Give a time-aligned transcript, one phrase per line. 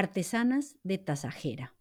[0.00, 1.76] Artesanas de Tasajera.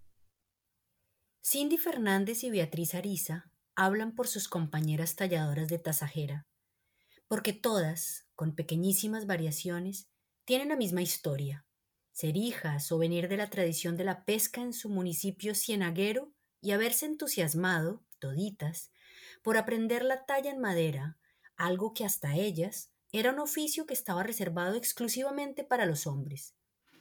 [1.44, 6.48] Cindy Fernández y Beatriz Ariza hablan por sus compañeras talladoras de tasajera,
[7.28, 10.10] porque todas, con pequeñísimas variaciones,
[10.46, 11.68] tienen la misma historia,
[12.12, 16.72] ser hijas o venir de la tradición de la pesca en su municipio cienaguero y
[16.72, 18.92] haberse entusiasmado, toditas,
[19.44, 21.20] por aprender la talla en madera,
[21.56, 26.57] algo que hasta ellas era un oficio que estaba reservado exclusivamente para los hombres.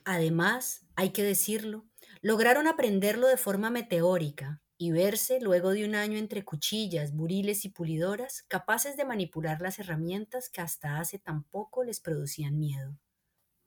[0.09, 1.85] Además, hay que decirlo,
[2.23, 7.71] lograron aprenderlo de forma meteórica, y verse, luego de un año entre cuchillas, buriles y
[7.71, 12.97] pulidoras, capaces de manipular las herramientas que hasta hace tan poco les producían miedo.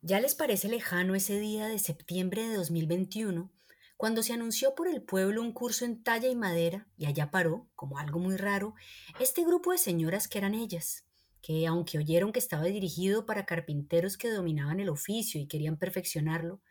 [0.02, 3.52] ¿Ya les parece lejano ese día de septiembre de 2021,
[3.98, 7.68] cuando se anunció por el pueblo un curso en talla y madera, y allá paró,
[7.76, 8.76] como algo muy raro,
[9.20, 11.04] este grupo de señoras que eran ellas,
[11.42, 16.62] que aunque oyeron que estaba dirigido para carpinteros que dominaban el oficio y querían perfeccionarlo,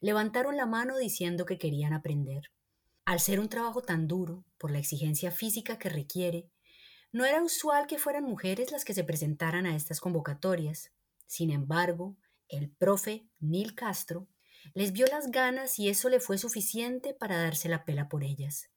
[0.00, 2.50] levantaron la mano diciendo que querían aprender.
[3.04, 6.50] Al ser un trabajo tan duro, por la exigencia física que requiere,
[7.10, 10.92] no era usual que fueran mujeres las que se presentaran a estas convocatorias.
[11.26, 12.16] Sin embargo,
[12.48, 14.28] el profe Neil Castro
[14.74, 18.68] les vio las ganas y eso le fue suficiente para darse la pela por ellas.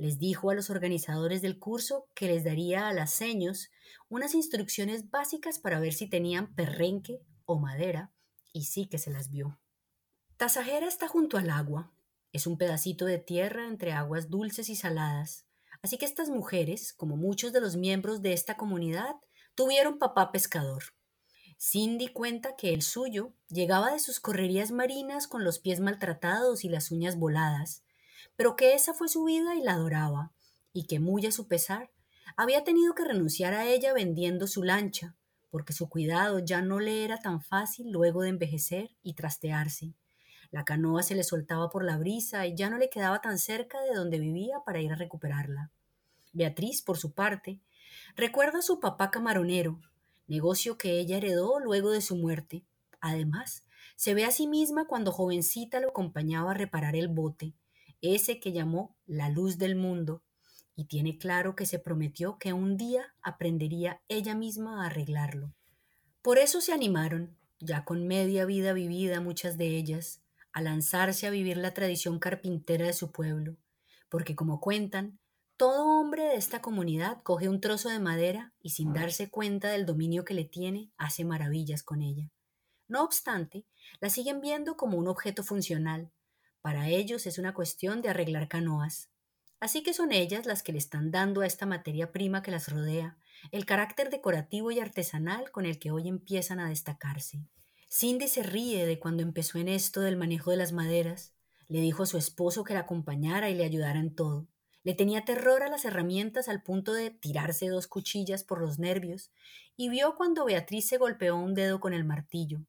[0.00, 3.70] Les dijo a los organizadores del curso que les daría a las seños
[4.08, 8.10] unas instrucciones básicas para ver si tenían perrenque o madera,
[8.50, 9.60] y sí que se las vio.
[10.38, 11.92] Tasajera está junto al agua,
[12.32, 15.44] es un pedacito de tierra entre aguas dulces y saladas.
[15.82, 19.16] Así que estas mujeres, como muchos de los miembros de esta comunidad,
[19.54, 20.82] tuvieron papá pescador.
[21.58, 26.70] Cindy cuenta que el suyo llegaba de sus correrías marinas con los pies maltratados y
[26.70, 27.84] las uñas voladas,
[28.40, 30.32] pero que esa fue su vida y la adoraba,
[30.72, 31.90] y que muy a su pesar
[32.38, 35.14] había tenido que renunciar a ella vendiendo su lancha,
[35.50, 39.92] porque su cuidado ya no le era tan fácil luego de envejecer y trastearse.
[40.50, 43.78] La canoa se le soltaba por la brisa y ya no le quedaba tan cerca
[43.82, 45.70] de donde vivía para ir a recuperarla.
[46.32, 47.60] Beatriz, por su parte,
[48.16, 49.82] recuerda a su papá camaronero,
[50.28, 52.64] negocio que ella heredó luego de su muerte.
[53.02, 53.66] Además,
[53.96, 57.52] se ve a sí misma cuando jovencita lo acompañaba a reparar el bote,
[58.02, 60.22] ese que llamó la luz del mundo,
[60.76, 65.54] y tiene claro que se prometió que un día aprendería ella misma a arreglarlo.
[66.22, 70.22] Por eso se animaron, ya con media vida vivida muchas de ellas,
[70.52, 73.56] a lanzarse a vivir la tradición carpintera de su pueblo,
[74.08, 75.18] porque como cuentan,
[75.56, 79.84] todo hombre de esta comunidad coge un trozo de madera y sin darse cuenta del
[79.84, 82.30] dominio que le tiene, hace maravillas con ella.
[82.88, 83.66] No obstante,
[84.00, 86.10] la siguen viendo como un objeto funcional.
[86.62, 89.10] Para ellos es una cuestión de arreglar canoas.
[89.60, 92.68] Así que son ellas las que le están dando a esta materia prima que las
[92.68, 93.18] rodea
[93.52, 97.44] el carácter decorativo y artesanal con el que hoy empiezan a destacarse.
[97.90, 101.34] Cindy se ríe de cuando empezó en esto del manejo de las maderas.
[101.68, 104.46] Le dijo a su esposo que la acompañara y le ayudara en todo.
[104.82, 109.30] Le tenía terror a las herramientas al punto de tirarse dos cuchillas por los nervios
[109.76, 112.60] y vio cuando Beatriz se golpeó un dedo con el martillo.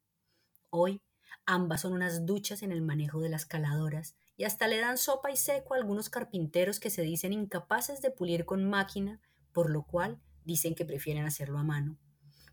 [0.70, 1.00] Hoy
[1.46, 5.30] ambas son unas duchas en el manejo de las caladoras y hasta le dan sopa
[5.30, 9.20] y seco a algunos carpinteros que se dicen incapaces de pulir con máquina,
[9.52, 11.98] por lo cual dicen que prefieren hacerlo a mano.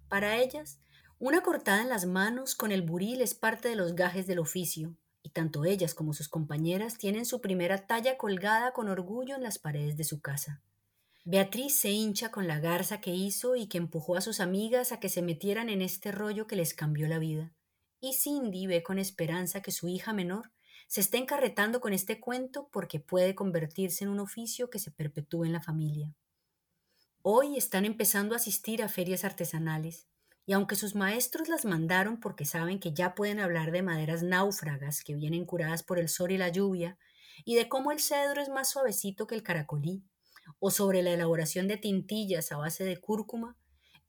[0.07, 0.79] Para ellas,
[1.17, 4.97] una cortada en las manos con el buril es parte de los gajes del oficio,
[5.21, 9.59] y tanto ellas como sus compañeras tienen su primera talla colgada con orgullo en las
[9.59, 10.61] paredes de su casa.
[11.25, 14.99] Beatriz se hincha con la garza que hizo y que empujó a sus amigas a
[14.99, 17.53] que se metieran en este rollo que les cambió la vida.
[17.99, 20.51] Y Cindy ve con esperanza que su hija menor
[20.87, 25.45] se está encarretando con este cuento porque puede convertirse en un oficio que se perpetúe
[25.45, 26.15] en la familia.
[27.21, 30.07] Hoy están empezando a asistir a ferias artesanales
[30.49, 35.03] y aunque sus maestros las mandaron porque saben que ya pueden hablar de maderas náufragas
[35.03, 36.97] que vienen curadas por el sol y la lluvia,
[37.45, 40.03] y de cómo el cedro es más suavecito que el caracolí,
[40.57, 43.57] o sobre la elaboración de tintillas a base de cúrcuma,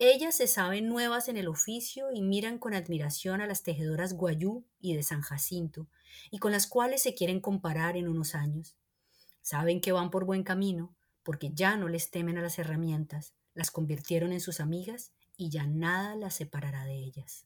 [0.00, 4.65] ellas se saben nuevas en el oficio y miran con admiración a las tejedoras Guayú
[4.81, 5.88] y de San Jacinto,
[6.31, 8.77] y con las cuales se quieren comparar en unos años.
[9.42, 13.71] Saben que van por buen camino, porque ya no les temen a las herramientas, las
[13.71, 17.45] convirtieron en sus amigas y ya nada las separará de ellas.